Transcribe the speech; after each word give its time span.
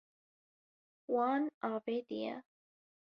Wan 1.13 1.43
avêtiye. 1.69 2.33